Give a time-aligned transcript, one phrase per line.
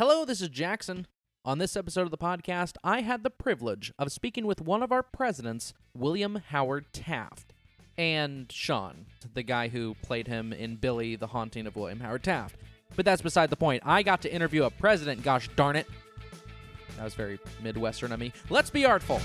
[0.00, 1.06] Hello, this is Jackson.
[1.44, 4.92] On this episode of the podcast, I had the privilege of speaking with one of
[4.92, 7.52] our presidents, William Howard Taft,
[7.98, 12.56] and Sean, the guy who played him in Billy, the Haunting of William Howard Taft.
[12.96, 13.82] But that's beside the point.
[13.84, 15.86] I got to interview a president, gosh darn it.
[16.96, 18.32] That was very Midwestern of me.
[18.48, 19.20] Let's be artful.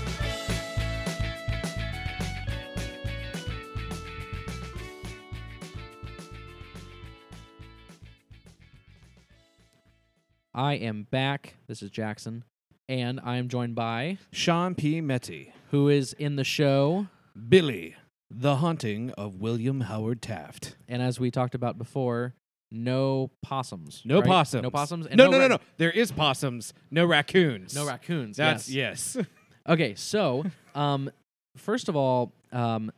[10.56, 11.56] I am back.
[11.68, 12.42] This is Jackson.
[12.88, 15.02] And I am joined by Sean P.
[15.02, 15.52] Mette.
[15.70, 17.08] who is in the show.
[17.48, 17.94] Billy,
[18.30, 20.76] The Haunting of William Howard Taft.
[20.88, 22.32] And as we talked about before,
[22.70, 24.00] no possums.
[24.06, 24.26] No right?
[24.26, 24.62] possums.
[24.62, 25.06] No possums.
[25.06, 25.58] and No, no, no, ra- no.
[25.76, 26.72] There is possums.
[26.90, 27.74] No raccoons.
[27.74, 28.38] No raccoons.
[28.38, 29.16] That's yes.
[29.18, 29.26] yes.
[29.68, 30.44] Okay, so
[30.76, 31.10] um,
[31.56, 32.92] first of all, um,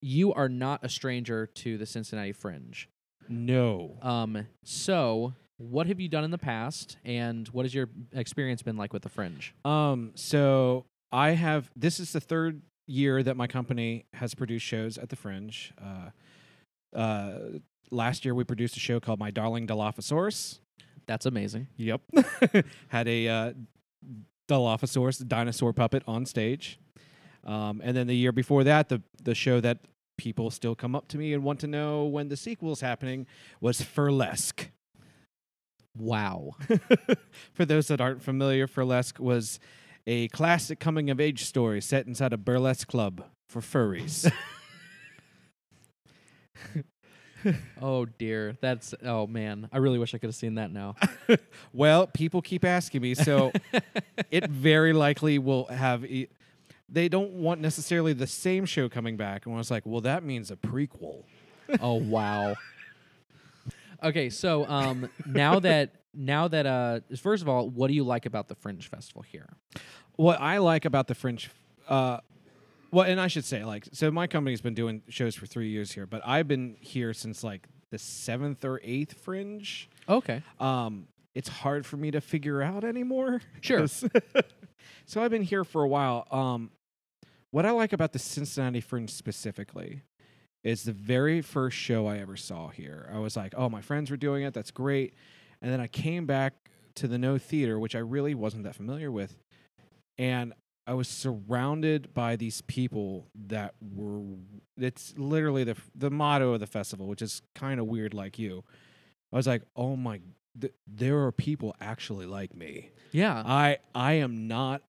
[0.00, 2.88] you are not a stranger to the Cincinnati Fringe.
[3.28, 3.96] no.
[4.00, 5.34] Um, so
[5.70, 9.02] what have you done in the past, and what has your experience been like with
[9.02, 9.54] the Fringe?
[9.64, 10.12] Um.
[10.14, 11.70] So I have.
[11.76, 15.72] This is the third year that my company has produced shows at the Fringe.
[15.82, 17.38] Uh, uh,
[17.90, 20.58] last year we produced a show called My Darling Dilophosaurus.
[21.06, 21.68] That's amazing.
[21.76, 22.00] Yep.
[22.88, 23.52] Had a uh,
[24.48, 26.78] Dilophosaurus dinosaur puppet on stage.
[27.44, 29.78] Um, and then the year before that, the the show that
[30.16, 33.26] people still come up to me and want to know when the sequel's happening
[33.60, 34.70] was Furlesque.
[35.96, 36.56] Wow.
[37.52, 39.60] For those that aren't familiar, Furlesque was
[40.06, 44.30] a classic coming of age story set inside a burlesque club for furries.
[47.80, 48.56] oh dear.
[48.60, 49.68] That's oh man.
[49.72, 50.96] I really wish I could have seen that now.
[51.72, 53.52] well, people keep asking me, so
[54.30, 56.04] it very likely will have.
[56.04, 56.28] E-
[56.88, 60.22] they don't want necessarily the same show coming back, and I was like, well, that
[60.22, 61.24] means a prequel.
[61.80, 62.54] oh wow.
[64.04, 68.26] Okay, so um, now that now that uh, first of all, what do you like
[68.26, 69.48] about the Fringe Festival here?
[70.16, 71.50] What I like about the Fringe,
[71.88, 72.18] uh,
[72.90, 75.90] well, and I should say, like, so my company's been doing shows for three years
[75.90, 79.88] here, but I've been here since like the seventh or eighth Fringe.
[80.08, 80.42] Okay.
[80.60, 83.40] Um, it's hard for me to figure out anymore.
[83.62, 83.86] Sure.
[85.06, 86.28] so I've been here for a while.
[86.30, 86.70] Um,
[87.50, 90.02] what I like about the Cincinnati Fringe specifically
[90.64, 93.08] is the very first show I ever saw here.
[93.12, 94.54] I was like, oh, my friends were doing it.
[94.54, 95.14] That's great.
[95.60, 96.54] And then I came back
[96.96, 99.36] to the Know Theater, which I really wasn't that familiar with.
[100.18, 100.54] And
[100.86, 104.22] I was surrounded by these people that were,
[104.78, 108.64] it's literally the, the motto of the festival, which is kind of weird like you.
[109.32, 110.20] I was like, oh my,
[110.58, 112.90] th- there are people actually like me.
[113.12, 113.42] Yeah.
[113.44, 114.82] I I am not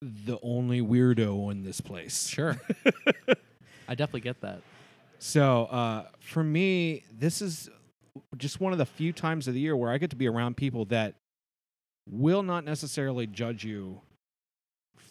[0.00, 2.26] the only weirdo in this place.
[2.26, 2.60] Sure.
[3.88, 4.60] I definitely get that.
[5.26, 7.70] So uh, for me, this is
[8.36, 10.58] just one of the few times of the year where I get to be around
[10.58, 11.14] people that
[12.06, 14.02] will not necessarily judge you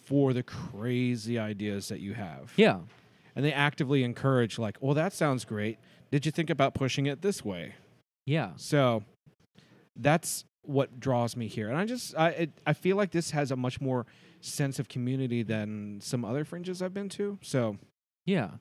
[0.05, 2.53] for the crazy ideas that you have.
[2.57, 2.81] Yeah.
[3.35, 5.79] And they actively encourage, like, well, that sounds great.
[6.11, 7.73] Did you think about pushing it this way?
[8.27, 8.51] Yeah.
[8.55, 9.03] So
[9.95, 13.49] that's what draws me here, and I just I it, I feel like this has
[13.49, 14.05] a much more
[14.41, 17.39] sense of community than some other fringes I've been to.
[17.41, 17.77] So
[18.25, 18.51] Yeah.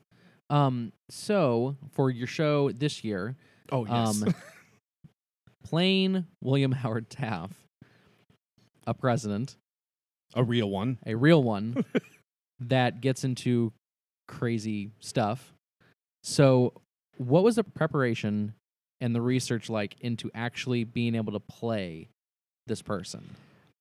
[0.51, 3.37] Um so for your show this year,
[3.71, 4.25] oh um
[5.65, 7.55] playing William Howard Taft,
[8.87, 9.57] a president,
[10.35, 10.99] a real one.
[11.07, 11.85] a real one
[12.61, 13.73] that gets into
[14.29, 15.53] crazy stuff.
[16.25, 16.73] So,
[17.19, 18.55] what was the preparation
[19.01, 22.09] and the research like into actually being able to play
[22.67, 23.31] this person?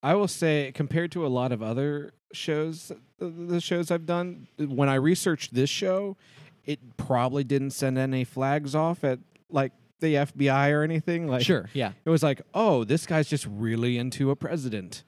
[0.04, 4.48] I will say, compared to a lot of other shows, the- the shows I've done,
[4.58, 6.18] when I researched this show,
[6.66, 11.28] it probably didn't send any flags off at like the FBI or anything.
[11.28, 11.92] Like, Sure, yeah.
[12.06, 15.04] It was like, oh, this guy's just really into a president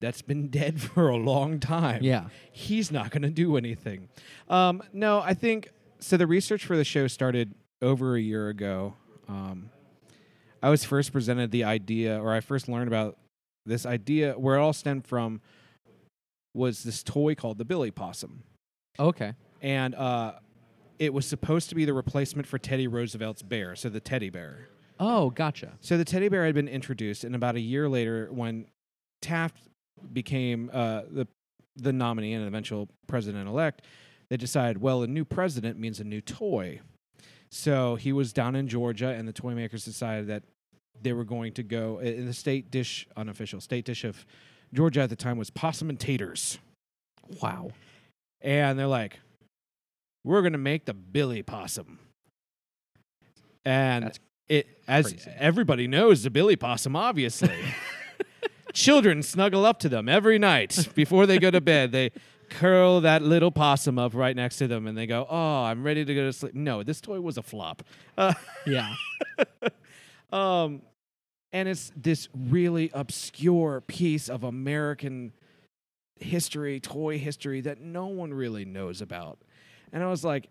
[0.00, 2.02] that's been dead for a long time.
[2.02, 2.26] Yeah.
[2.50, 4.08] He's not going to do anything.
[4.48, 5.70] Um, no, I think
[6.00, 6.16] so.
[6.16, 8.94] The research for the show started over a year ago.
[9.28, 9.70] Um,
[10.62, 13.16] I was first presented the idea, or I first learned about
[13.64, 15.40] this idea, where it all stemmed from
[16.54, 18.42] was this toy called the Billy Possum.
[18.98, 19.34] Okay.
[19.62, 20.32] And uh,
[20.98, 24.68] it was supposed to be the replacement for Teddy Roosevelt's bear, so the teddy bear.
[25.00, 25.72] Oh, gotcha.
[25.80, 28.66] So the teddy bear had been introduced, and about a year later, when
[29.22, 29.56] Taft
[30.12, 31.26] became uh, the
[31.76, 33.82] the nominee and eventual president elect,
[34.28, 36.80] they decided, well, a new president means a new toy.
[37.50, 40.42] So he was down in Georgia, and the toy makers decided that
[41.00, 44.26] they were going to go in the state dish, unofficial state dish of
[44.74, 46.58] Georgia at the time was possum and taters,
[47.40, 47.70] Wow.
[48.42, 49.18] and they're like,
[50.24, 51.98] we're gonna make the Billy Possum.
[53.64, 55.30] And That's it as Crazy.
[55.38, 57.54] everybody knows the Billy Possum, obviously.
[58.72, 61.92] Children snuggle up to them every night before they go to bed.
[61.92, 62.10] They
[62.48, 66.04] curl that little possum up right next to them and they go, Oh, I'm ready
[66.04, 66.54] to go to sleep.
[66.54, 67.82] No, this toy was a flop.
[68.16, 68.34] Uh,
[68.66, 68.94] Yeah.
[70.32, 70.82] um,
[71.52, 75.32] and it's this really obscure piece of American
[76.18, 79.38] history, toy history that no one really knows about.
[79.92, 80.48] And I was like,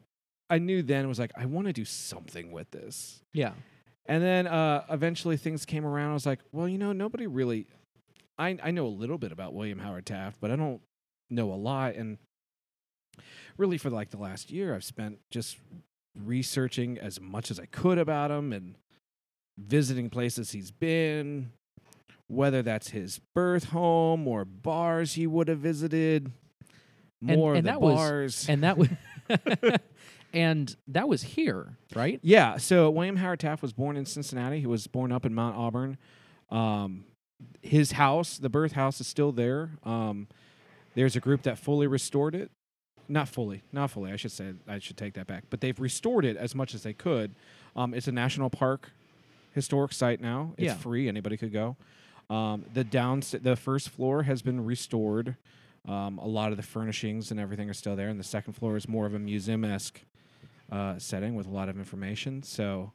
[0.49, 3.21] I knew then was like, I want to do something with this.
[3.33, 3.53] Yeah.
[4.05, 6.11] And then uh, eventually things came around.
[6.11, 7.67] I was like, well, you know, nobody really.
[8.37, 10.81] I I know a little bit about William Howard Taft, but I don't
[11.29, 11.95] know a lot.
[11.95, 12.17] And
[13.57, 15.57] really, for like the last year, I've spent just
[16.15, 18.75] researching as much as I could about him and
[19.57, 21.51] visiting places he's been,
[22.27, 26.31] whether that's his birth home or bars he would have visited.
[27.27, 28.49] And- More and the that was- bars.
[28.49, 28.89] And that was
[30.33, 32.19] and that was here, right?
[32.23, 32.57] Yeah.
[32.57, 34.59] So William Howard Taft was born in Cincinnati.
[34.59, 35.97] He was born up in Mount Auburn.
[36.49, 37.05] Um,
[37.61, 39.71] his house, the birth house, is still there.
[39.83, 40.27] Um,
[40.95, 42.51] there's a group that fully restored it.
[43.07, 44.11] Not fully, not fully.
[44.11, 44.53] I should say.
[44.67, 45.45] I should take that back.
[45.49, 47.35] But they've restored it as much as they could.
[47.75, 48.91] Um, it's a national park,
[49.53, 50.53] historic site now.
[50.57, 50.73] It's Yeah.
[50.75, 51.07] free.
[51.07, 51.75] Anybody could go.
[52.29, 55.35] Um, the down, the first floor has been restored.
[55.87, 58.77] Um, a lot of the furnishings and everything are still there, and the second floor
[58.77, 60.01] is more of a museum esque
[60.71, 62.43] uh, setting with a lot of information.
[62.43, 62.93] So,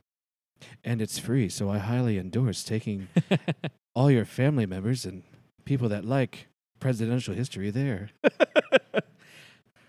[0.84, 1.48] and it's free.
[1.48, 3.08] So I highly endorse taking
[3.94, 5.24] all your family members and
[5.64, 6.46] people that like
[6.78, 8.10] presidential history there.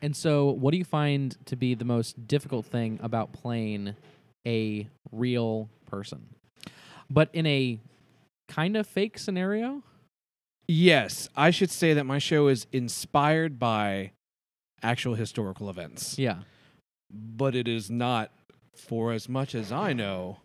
[0.02, 3.96] And so, what do you find to be the most difficult thing about playing
[4.46, 6.28] a real person,
[7.10, 7.80] but in a
[8.48, 9.82] kind of fake scenario?
[10.68, 14.12] Yes, I should say that my show is inspired by
[14.84, 16.40] actual historical events, Yeah.
[17.12, 18.32] but it is not,
[18.76, 20.38] for as much as I know,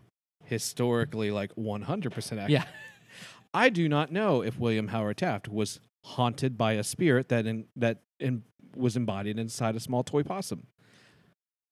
[0.44, 2.50] historically like 100% accurate.
[2.50, 2.64] Yeah.
[3.54, 7.66] I do not know if William Howard Taft was haunted by a spirit that in,
[7.76, 8.42] that in,
[8.74, 10.66] was embodied inside a small toy possum.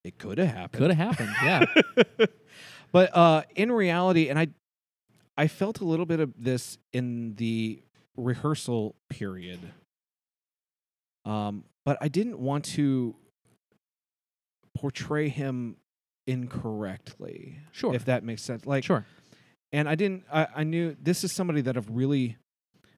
[0.03, 0.79] It could have happened.
[0.81, 1.35] Could have happened.
[1.43, 2.25] Yeah.
[2.91, 4.47] but uh, in reality, and I,
[5.37, 7.81] I felt a little bit of this in the
[8.17, 9.59] rehearsal period.
[11.25, 13.15] Um, but I didn't want to
[14.75, 15.77] portray him
[16.27, 17.59] incorrectly.
[17.71, 17.93] Sure.
[17.93, 18.65] if that makes sense.
[18.65, 19.05] Like, sure.
[19.71, 20.23] and I didn't.
[20.31, 22.37] I, I knew this is somebody that I've really.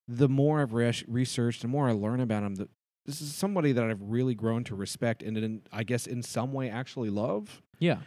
[0.10, 2.56] The more I've res- researched, the more I learn about him.
[2.56, 2.68] The,
[3.06, 6.52] this is somebody that I've really grown to respect, and in, I guess in some
[6.52, 7.62] way actually love.
[7.80, 7.98] Yeah.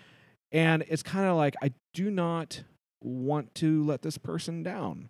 [0.53, 2.63] And it's kind of like I do not
[3.03, 5.09] want to let this person down.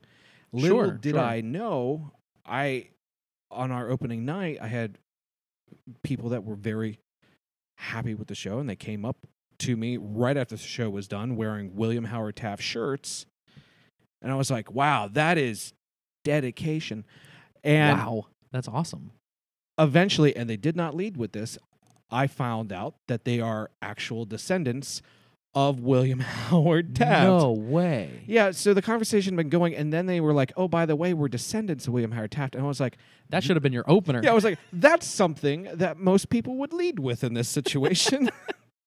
[0.57, 1.21] Little Sure, did sure.
[1.21, 2.13] I know,
[2.45, 2.89] I
[3.51, 4.99] on our opening night, I had
[6.03, 7.01] people that were very
[7.79, 9.27] happy with the show, and they came up
[9.59, 13.27] to me right after the show was done wearing William Howard Taft shirts,
[14.21, 15.73] and I was like, "Wow, that is
[16.25, 17.05] dedication."
[17.65, 18.27] And wow.
[18.53, 19.11] That's awesome.
[19.79, 21.59] eventually, and they did not lead with this,
[22.11, 25.03] I found out that they are actual descendants
[25.57, 26.21] of William
[26.51, 27.25] Howard Taft.
[27.27, 28.23] No way.
[28.27, 30.95] Yeah, so the conversation had been going, and then they were like, "Oh, by the
[30.95, 32.99] way, we're descendants of William Howard Taft," and I was like,
[33.31, 34.21] That should have been your opener.
[34.23, 38.29] "Yeah," I was like, "That's something that most people would lead with in this situation."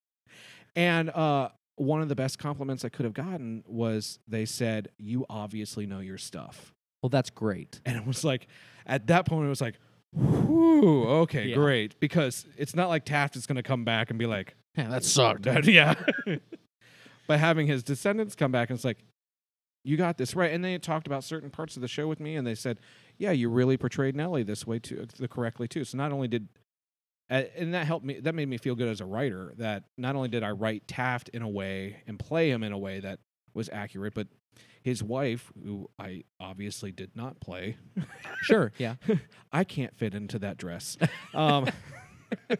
[0.76, 5.26] and uh, one of the best compliments I could have gotten was they said, "You
[5.30, 7.82] obviously know your stuff," well, that's great.
[7.86, 8.48] and it was like,
[8.86, 9.76] at that point, it was like,
[10.14, 11.56] "Whew, okay, Yeah.
[11.56, 14.90] great," because it's not like Taft is going to come back and be like, Yeah,
[14.90, 15.44] that sucked.
[15.44, 15.96] That- yeah.
[17.28, 19.00] but having his descendants come back and it's like,
[19.84, 20.52] you got this right.
[20.52, 22.80] And they talked about certain parts of the show with me, and they said,
[23.18, 25.84] yeah, you really portrayed Nellie this way too, the correctly too.
[25.86, 26.50] So not only did,
[27.30, 28.20] and that helped me.
[28.20, 29.54] That made me feel good as a writer.
[29.58, 32.78] That not only did I write Taft in a way and play him in a
[32.78, 33.20] way that
[33.54, 34.28] was accurate, but
[34.82, 37.78] his wife, who I obviously did not play,
[38.42, 38.72] Sure.
[38.78, 38.96] Yeah.
[39.52, 40.98] I can't fit into that dress.
[41.34, 41.68] Um,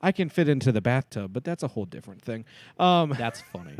[0.00, 2.44] I can fit into the bathtub, but that's a whole different thing.
[2.78, 3.74] Um, That's funny.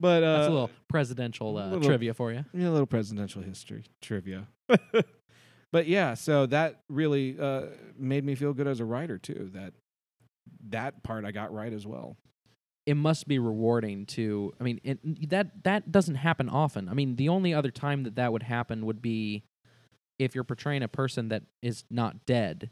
[0.00, 2.44] but uh, That's a little presidential uh, little- trivia for you.
[2.52, 4.46] yeah, a little presidential history trivia.
[5.72, 7.62] but yeah, so that really uh,
[7.98, 9.50] made me feel good as a writer too.
[9.54, 9.72] That
[10.68, 12.16] that part I got right as well.
[12.84, 14.52] It must be rewarding to.
[14.60, 16.88] I mean, it, that that doesn't happen often.
[16.88, 19.44] I mean, the only other time that that would happen would be
[20.18, 22.70] if you're portraying a person that is not dead.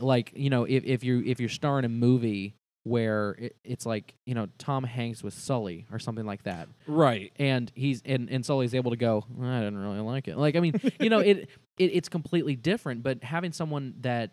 [0.00, 4.14] Like you know, if if you if you're starring a movie where it, it's like
[4.26, 7.32] you know Tom Hanks with Sully or something like that, Right.
[7.36, 10.36] and he's and, and Sully's able to go, I didn't really like it.
[10.36, 11.48] Like I mean, you know, it,
[11.78, 13.02] it it's completely different.
[13.02, 14.32] But having someone that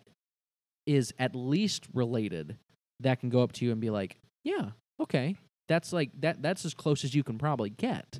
[0.86, 2.58] is at least related
[3.00, 5.36] that can go up to you and be like, yeah, okay,
[5.68, 8.20] that's like that that's as close as you can probably get.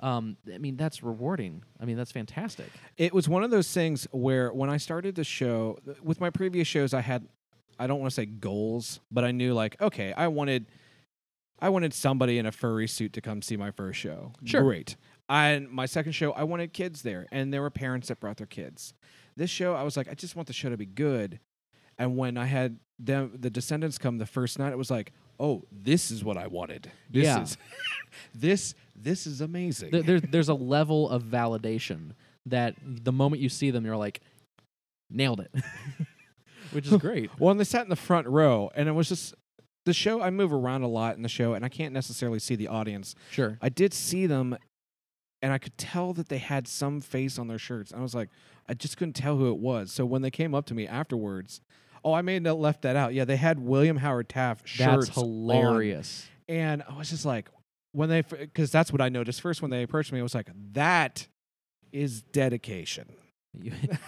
[0.00, 1.62] Um, I mean, that's rewarding.
[1.80, 2.66] I mean, that's fantastic.
[2.96, 6.66] It was one of those things where when I started the show, with my previous
[6.66, 7.26] shows, I had,
[7.78, 10.66] I don't want to say goals, but I knew like, okay, I wanted,
[11.60, 14.32] I wanted somebody in a furry suit to come see my first show.
[14.44, 14.62] Sure.
[14.62, 14.96] Great.
[15.28, 18.46] And my second show, I wanted kids there, and there were parents that brought their
[18.46, 18.92] kids.
[19.36, 21.40] This show, I was like, I just want the show to be good.
[21.96, 25.64] And when I had them, the Descendants come the first night, it was like, oh,
[25.72, 26.90] this is what I wanted.
[27.10, 27.42] This Yeah.
[27.42, 27.56] is,
[28.34, 29.90] this, this is amazing.
[29.90, 32.12] There, there, there's a level of validation
[32.46, 34.20] that the moment you see them, you're like,
[35.10, 35.50] nailed it,
[36.72, 37.30] which is great.
[37.38, 39.34] Well, and they sat in the front row, and it was just
[39.84, 40.20] the show.
[40.22, 43.14] I move around a lot in the show, and I can't necessarily see the audience.
[43.30, 43.58] Sure.
[43.60, 44.56] I did see them,
[45.42, 47.92] and I could tell that they had some face on their shirts.
[47.94, 48.28] I was like,
[48.68, 49.92] I just couldn't tell who it was.
[49.92, 51.60] So when they came up to me afterwards,
[52.04, 53.14] oh, I may have left that out.
[53.14, 55.06] Yeah, they had William Howard Taft shirts.
[55.06, 55.24] That's on.
[55.24, 56.26] hilarious.
[56.48, 57.48] and I was just like,
[57.92, 60.18] when they, because that's what I noticed first when they approached me.
[60.18, 61.26] I was like, that
[61.92, 63.06] is dedication.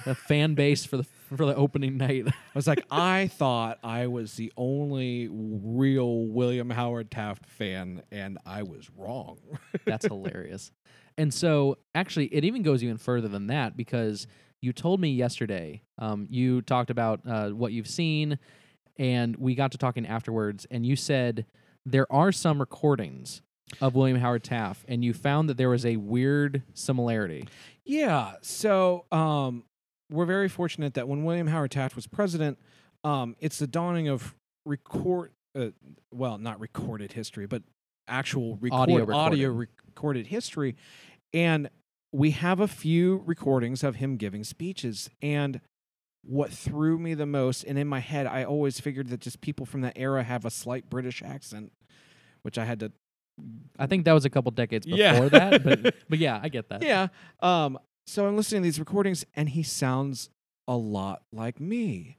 [0.07, 2.27] A fan base for the for the opening night.
[2.29, 8.39] I was like, I thought I was the only real William Howard Taft fan, and
[8.45, 9.39] I was wrong.
[9.85, 10.73] That's hilarious.
[11.17, 14.27] And so, actually, it even goes even further than that because
[14.61, 15.83] you told me yesterday.
[15.99, 18.39] Um, you talked about uh, what you've seen,
[18.99, 20.67] and we got to talking afterwards.
[20.71, 21.47] And you said
[21.85, 23.43] there are some recordings
[23.81, 27.47] of William Howard Taft, and you found that there was a weird similarity.
[27.85, 28.35] yeah.
[28.43, 29.65] So um,
[30.11, 32.59] we're very fortunate that when William Howard Taft was president,
[33.05, 34.35] um, it's the dawning of
[34.65, 35.69] record, uh,
[36.13, 37.63] well, not recorded history, but
[38.09, 40.77] actual record, Audio audio recorded history.
[41.33, 41.69] And
[42.17, 45.11] we have a few recordings of him giving speeches.
[45.21, 45.61] And
[46.25, 49.67] what threw me the most, and in my head, I always figured that just people
[49.67, 51.73] from that era have a slight British accent,
[52.43, 52.93] which I had to
[53.79, 55.29] I think that was a couple decades before Yeah.
[55.29, 56.83] that, but but yeah, I get that.
[56.83, 57.09] yeah.
[57.41, 60.31] Um, so I'm listening to these recordings, and he sounds
[60.67, 62.17] a lot like me,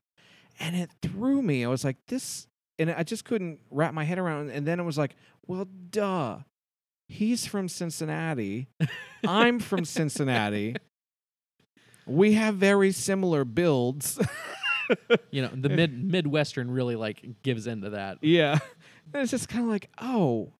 [0.60, 1.66] and it threw me.
[1.66, 4.51] I was like, this, and I just couldn't wrap my head around.
[4.51, 5.16] And then it was like,
[5.48, 6.38] well, duh,
[7.07, 8.67] he's from Cincinnati,
[9.27, 10.75] I'm from Cincinnati.
[12.05, 14.19] We have very similar builds.
[15.31, 18.19] You know, the mid Midwestern really like gives into that.
[18.21, 18.57] yeah.
[19.13, 20.53] And it's just kind of like, oh,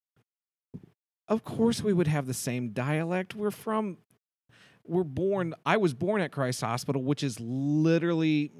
[1.30, 3.36] of course we would have the same dialect.
[3.36, 3.96] We're from,
[4.86, 8.52] we're born, I was born at Christ Hospital, which is literally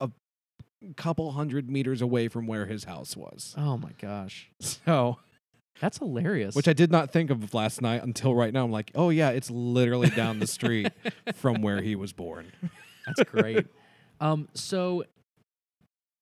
[0.00, 0.10] a
[0.98, 3.54] couple hundred meters away from where his house was.
[3.56, 5.16] Oh my gosh, So,
[5.80, 6.54] that's hilarious.
[6.54, 8.64] which I did not think of last night until right now.
[8.64, 10.88] I'm like, oh, yeah, it's literally down the street
[11.34, 12.52] from where he was born.
[13.06, 13.66] That's great.
[14.20, 15.04] um, so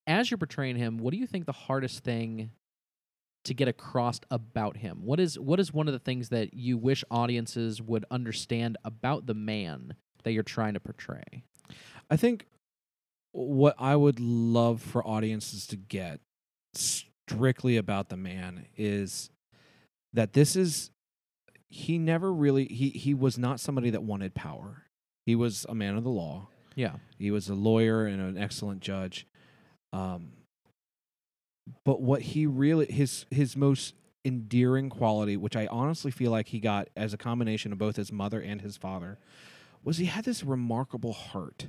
[0.07, 2.51] as you're portraying him, what do you think the hardest thing
[3.45, 5.01] to get across about him?
[5.05, 9.27] What is what is one of the things that you wish audiences would understand about
[9.27, 9.95] the man
[10.25, 11.45] that you're trying to portray?
[12.11, 12.47] I think
[13.33, 16.21] what I would love for audiences to get
[16.75, 19.31] strictly about the man is
[20.14, 20.90] that this is
[21.68, 24.85] he never really he he was not somebody that wanted power.
[25.26, 26.49] He was a man of the law.
[26.75, 26.94] Yeah.
[27.18, 29.26] He was a lawyer and an excellent judge.
[29.92, 30.33] Um,
[31.85, 33.94] but what he really his his most
[34.25, 38.11] endearing quality, which I honestly feel like he got as a combination of both his
[38.11, 39.18] mother and his father,
[39.83, 41.68] was he had this remarkable heart.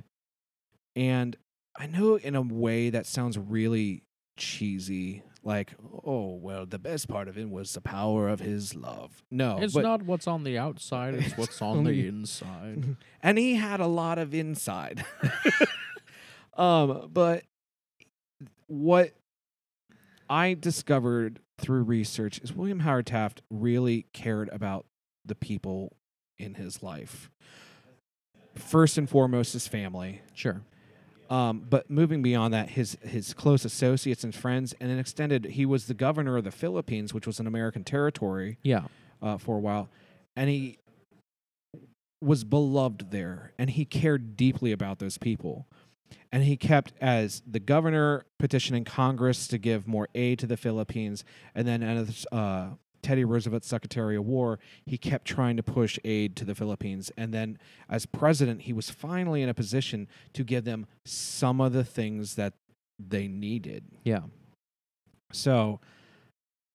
[0.94, 1.36] And
[1.76, 4.02] I know in a way that sounds really
[4.38, 5.74] cheesy, like,
[6.04, 9.22] oh well, the best part of it was the power of his love.
[9.30, 12.96] No, it's but- not what's on the outside, it's what's on the inside.
[13.22, 15.04] and he had a lot of inside.
[16.54, 17.44] um, but
[18.66, 19.12] what
[20.28, 24.84] I discovered through research is William Howard Taft really cared about
[25.24, 25.96] the people
[26.38, 27.30] in his life.
[28.56, 30.22] First and foremost, his family.
[30.34, 30.62] Sure.
[31.28, 35.44] Um, but moving beyond that, his his close associates and friends, and then extended.
[35.46, 38.84] He was the governor of the Philippines, which was an American territory Yeah.
[39.20, 39.88] uh, for a while,
[40.36, 40.78] and he
[42.22, 45.66] was beloved there, and he cared deeply about those people.
[46.32, 51.24] And he kept, as the governor, petitioning Congress to give more aid to the Philippines,
[51.54, 52.70] and then as uh,
[53.06, 57.12] Teddy Roosevelt's Secretary of War, he kept trying to push aid to the Philippines.
[57.16, 57.56] And then,
[57.88, 62.34] as president, he was finally in a position to give them some of the things
[62.34, 62.54] that
[62.98, 63.84] they needed.
[64.02, 64.22] Yeah.
[65.30, 65.78] So,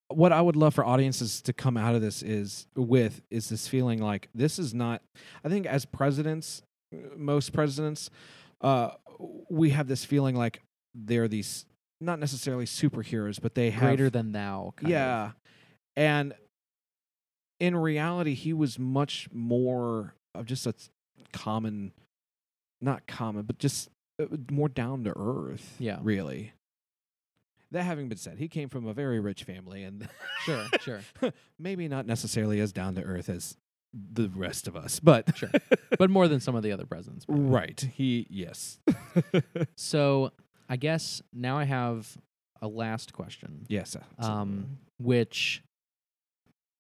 [0.08, 3.68] what I would love for audiences to come out of this is with is this
[3.68, 5.02] feeling like this is not.
[5.44, 6.62] I think as presidents,
[7.18, 8.10] most presidents,
[8.62, 8.92] uh,
[9.50, 10.62] we have this feeling like
[10.96, 11.66] they're these
[12.00, 14.74] not necessarily superheroes, but they have Greater than thou.
[14.78, 15.34] kind of.
[15.96, 16.34] And
[17.60, 20.74] in reality, he was much more of just a
[21.34, 21.92] common,
[22.82, 23.90] not common, but just
[24.22, 25.76] uh, more down to earth.
[25.80, 26.00] Yeah.
[26.02, 26.54] really.
[27.72, 30.10] That having been said, he came from a very rich family, and
[30.44, 31.00] Sure, sure.
[31.58, 33.56] maybe not necessarily as down to earth as
[33.94, 35.52] the rest of us, but Sure.
[35.98, 37.26] But more than some of the other presidents.
[37.30, 37.42] maybe.
[37.42, 37.80] right.
[37.94, 38.80] He yes,
[39.78, 40.32] So
[40.68, 42.18] I guess now I have
[42.62, 43.66] a last question.
[43.70, 43.96] yes.
[44.20, 45.64] Um, which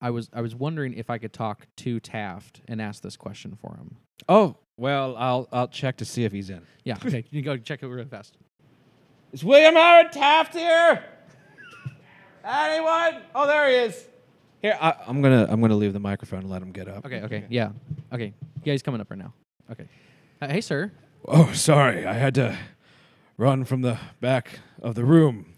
[0.01, 3.58] I was I was wondering if I could talk to Taft and ask this question
[3.62, 3.98] for him.
[4.27, 6.62] oh well, I'll I'll check to see if he's in.
[6.84, 6.98] Yeah.
[7.05, 7.24] Okay.
[7.31, 8.36] You go check it real fast.
[9.31, 11.03] Is William Howard Taft here?
[12.43, 13.22] Anyone?
[13.36, 14.08] Oh, there he is.
[14.62, 17.05] Here, I, I'm gonna I'm gonna leave the microphone and let him get up.
[17.05, 17.22] Okay.
[17.22, 17.46] Okay.
[17.50, 17.72] Yeah.
[18.12, 18.34] Okay.
[18.63, 19.34] Yeah, he's coming up right now.
[19.72, 19.86] Okay.
[20.41, 20.91] Uh, hey, sir.
[21.27, 22.58] Oh, sorry, I had to
[23.38, 25.53] run from the back of the room.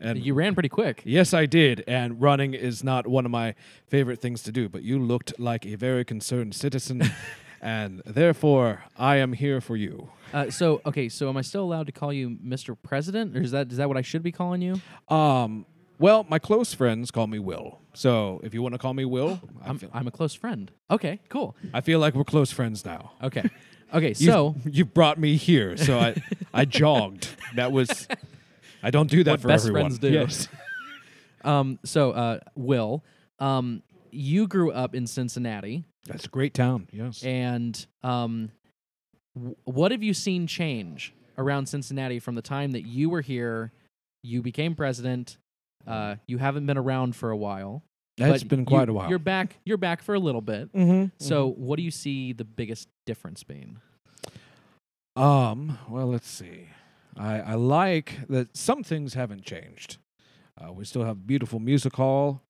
[0.00, 1.02] And You ran pretty quick.
[1.04, 1.84] yes, I did.
[1.86, 3.54] And running is not one of my
[3.86, 4.68] favorite things to do.
[4.68, 7.02] But you looked like a very concerned citizen,
[7.60, 10.10] and therefore I am here for you.
[10.32, 11.08] Uh, so okay.
[11.08, 12.76] So am I still allowed to call you Mr.
[12.82, 14.80] President, or is that is that what I should be calling you?
[15.14, 15.66] Um.
[15.98, 17.78] Well, my close friends call me Will.
[17.92, 20.70] So if you want to call me Will, I'm feel, I'm a close friend.
[20.90, 21.20] Okay.
[21.28, 21.54] Cool.
[21.74, 23.12] I feel like we're close friends now.
[23.22, 23.44] Okay.
[23.92, 24.08] Okay.
[24.18, 26.14] You, So you brought me here, so I
[26.54, 27.28] I jogged.
[27.56, 28.08] That was
[28.82, 29.82] I don't do that What for best everyone.
[29.90, 30.10] friends do.
[30.10, 30.48] Yes.
[31.44, 33.04] um so uh Will
[33.38, 36.88] um you grew up in Cincinnati That's a great town.
[36.92, 37.22] Yes.
[37.22, 38.50] and um
[39.34, 43.72] w- what have you seen change around Cincinnati from the time that you were here
[44.22, 45.38] you became president
[45.86, 47.82] uh you haven't been around for a while
[48.18, 49.08] That's but been you- quite a while.
[49.08, 51.06] you're back you're back for a little bit mm-hmm.
[51.18, 53.78] so what do you see the biggest difference being
[55.16, 56.68] um, well, let's see.
[57.16, 59.98] I I like that some things haven't changed.
[60.60, 62.42] Uh, we still have beautiful music hall,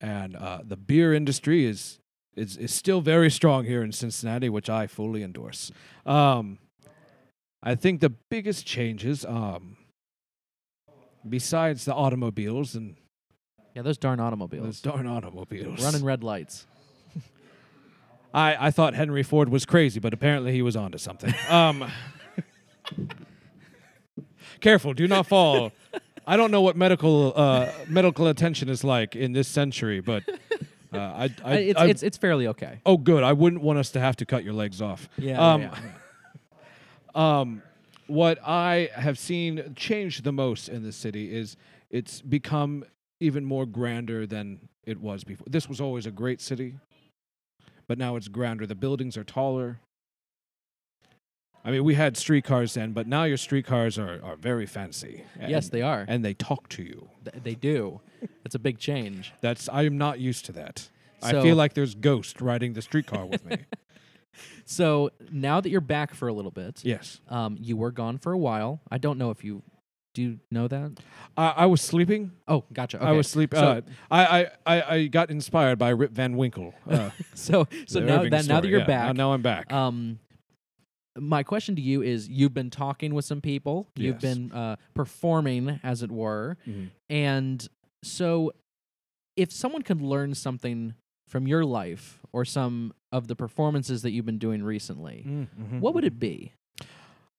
[0.00, 1.98] and uh, the beer industry is
[2.36, 5.70] is is still very strong here in Cincinnati, which I fully endorse.
[6.06, 6.58] Um,
[7.62, 9.76] I think the biggest changes, um,
[11.28, 12.96] besides the automobiles and
[13.74, 16.66] yeah those darn automobiles, those darn automobiles, running red lights
[18.34, 21.34] I, I thought Henry Ford was crazy, but apparently he was onto something.
[21.48, 21.90] Um,
[24.62, 25.72] careful, do not fall.
[26.26, 30.22] I don't know what medical uh, medical attention is like in this century, but
[30.92, 33.22] uh, I, I, it's, I- it's it's fairly okay oh good.
[33.22, 35.08] I wouldn't want us to have to cut your legs off.
[35.18, 35.90] yeah, Um, yeah, yeah.
[37.14, 37.62] Um,
[38.06, 41.56] what I have seen change the most in the city is
[41.90, 42.84] it's become
[43.20, 45.46] even more grander than it was before.
[45.48, 46.76] This was always a great city,
[47.86, 48.66] but now it's grander.
[48.66, 49.78] The buildings are taller.
[51.64, 55.24] I mean, we had streetcars then, but now your streetcars are, are very fancy.
[55.40, 57.08] yes they are and they talk to you.
[57.24, 58.00] Th- they do.
[58.44, 59.32] It's a big change.
[59.40, 60.88] That's I am not used to that.
[61.22, 63.58] I feel like there's ghost riding the streetcar with me.
[64.64, 68.32] So now that you're back for a little bit, Yes, um, you were gone for
[68.32, 68.80] a while.
[68.90, 69.62] I don't know if you
[70.14, 71.00] do you know that.
[71.36, 72.32] I, I was sleeping.
[72.46, 72.98] Oh, gotcha.
[72.98, 73.06] Okay.
[73.06, 73.52] I was sleep.
[73.54, 76.74] So- uh, I, I, I, I got inspired by Rip Van Winkle.
[76.88, 78.86] Uh, so so now Irving that now that you're yeah.
[78.86, 79.72] back, Now, now I'm back.
[79.72, 80.18] um,
[81.18, 83.88] my question to you is: You've been talking with some people.
[83.96, 84.34] You've Yes.
[84.34, 86.90] been uh, performing, as it were, Mhm.
[87.10, 87.68] and
[88.02, 88.52] so
[89.36, 90.94] if someone could learn something
[91.28, 95.80] from your life or some of the performances that you've been doing recently, Mm, mhm,
[95.80, 96.52] what would it be?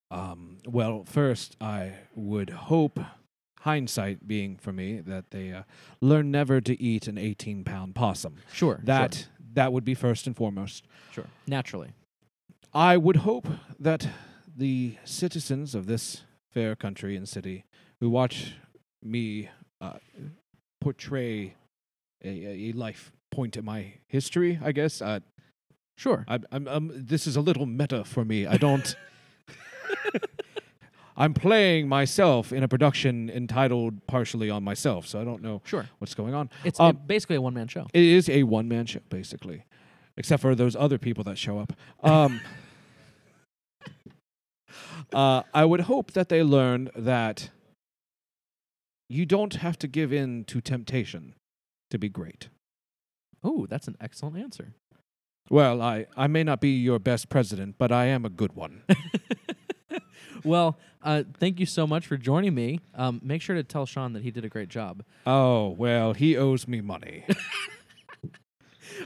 [0.10, 3.00] Um, well, first, I would hope,
[3.60, 5.64] hindsight being for me, that they uh,
[6.02, 8.36] learn never to eat an 18 pound possum.
[8.52, 8.80] Sure.
[8.84, 10.86] That that would be first and foremost.
[11.12, 11.24] sure.
[11.26, 11.32] sure.
[11.48, 11.90] Naturally.
[12.74, 13.48] I would hope
[13.80, 14.08] that
[14.56, 17.66] the citizens of this fair country and city
[18.00, 18.54] who watch
[19.02, 19.50] me
[19.82, 19.94] uh,
[20.82, 21.56] portray
[22.24, 25.02] a, a- life point in my history, I guess.
[25.02, 25.20] Uh,
[25.96, 26.26] Sure.
[26.28, 28.48] I, I'm, um, this is a little meta for me.
[28.48, 28.96] I don't.
[31.16, 35.88] I'm playing myself in a production entitled partially on myself, so I don't know Sure.
[36.00, 36.50] what's going on.
[36.64, 37.86] It's Um, basically a one man show.
[37.94, 39.66] It is a one man show, basically,
[40.18, 41.74] except for those other people that show up.
[42.02, 42.42] Um,
[45.14, 47.50] uh, I would hope that they learn that
[49.10, 51.36] you don't have to give in to temptation
[51.90, 52.50] to be great.
[53.44, 54.74] Oh, that's an excellent answer.
[55.50, 58.84] Well, I, I may not be your best president, but I am a good one.
[60.44, 62.80] well, uh, thank you so much for joining me.
[62.96, 65.04] Um, make sure to tell Sean that he did a great job.
[65.28, 67.26] oh, well, he owes me money.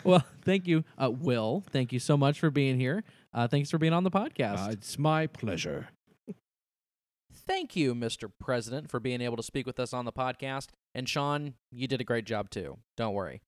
[0.03, 1.63] Well, thank you, uh, Will.
[1.71, 3.03] Thank you so much for being here.
[3.33, 4.67] Uh, thanks for being on the podcast.
[4.67, 5.89] Uh, it's my pleasure.
[7.33, 8.29] thank you, Mr.
[8.39, 10.67] President, for being able to speak with us on the podcast.
[10.95, 12.77] And Sean, you did a great job too.
[12.95, 13.41] Don't worry.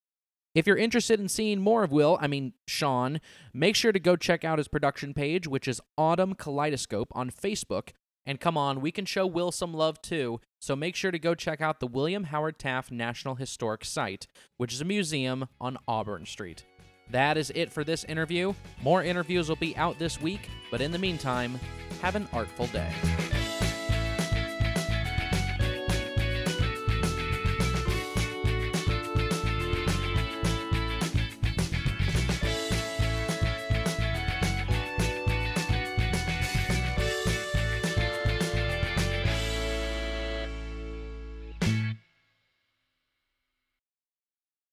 [0.56, 3.22] If you're interested in seeing more of Will, I mean Sean,
[3.54, 7.90] make sure to go check out his production page, which is Autumn Kaleidoscope on Facebook.
[8.30, 10.40] And come on, we can show Will some love too.
[10.60, 14.72] So make sure to go check out the William Howard Taft National Historic Site, which
[14.72, 16.64] is a museum on Auburn Street.
[17.10, 18.54] That is it for this interview.
[18.84, 21.60] More interviews will be out this week, but in the meantime,
[22.04, 22.92] have an artful day.